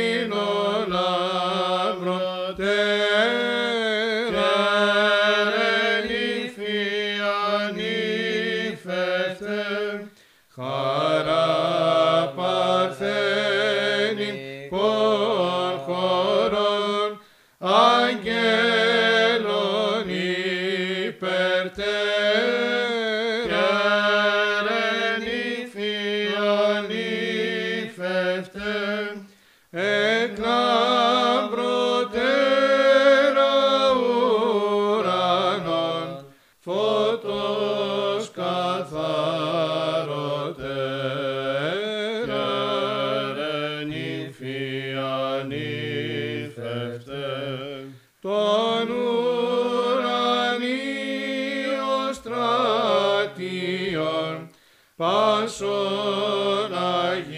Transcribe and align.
Πάσον 55.00 56.72
αγιωτέρεν 56.74 57.30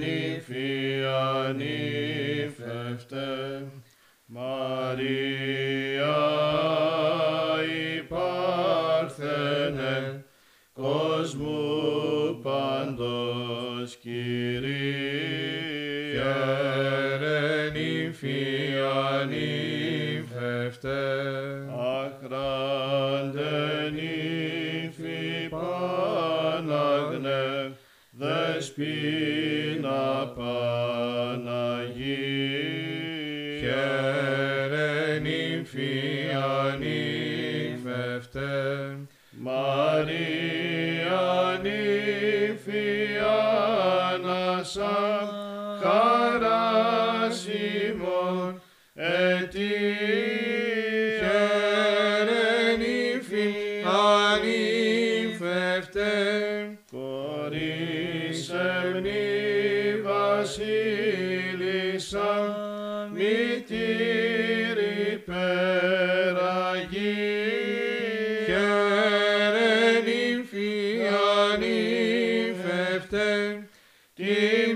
υφία 0.00 1.54
νύφευτε 1.56 3.28
Μαρία 4.26 5.36
η 7.62 8.02
Παρθένε 8.02 9.44
κόσμου 10.72 12.40
παντός 12.42 13.96
Κυρία. 13.96 14.80
Ερεν 17.20 17.74
υφία 17.74 19.28
νύφευτε 19.28 20.98
χαίρεν 33.60 35.24
υφία 35.24 36.78
νύφευτε 36.78 38.52
Μαρία 39.30 41.20
νύφια 41.62 43.38
ανάσα 44.12 44.98
χαράς 45.82 47.40
ημών 47.46 48.62
ετύχερεν 48.94 49.60
υφία 52.80 54.38
νύφευτε 54.42 56.12
κορίς 56.90 58.48
εμνή 58.50 59.20
νύφευτε 73.00 73.68
τιμιωτέρα 74.14 74.72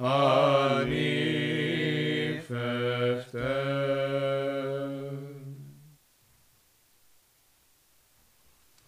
Χαίρεν 0.00 0.37